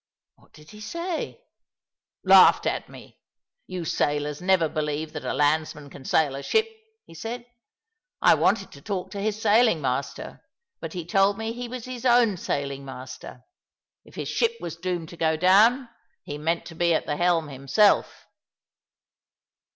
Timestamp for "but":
10.79-10.93